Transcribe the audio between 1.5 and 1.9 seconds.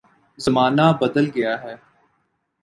ہے۔